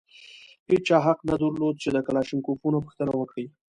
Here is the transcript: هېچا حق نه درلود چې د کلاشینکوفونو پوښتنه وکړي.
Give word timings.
هېچا 0.69 0.97
حق 1.05 1.19
نه 1.29 1.35
درلود 1.41 1.75
چې 1.83 1.89
د 1.95 1.97
کلاشینکوفونو 2.07 2.77
پوښتنه 2.85 3.11
وکړي. 3.15 3.45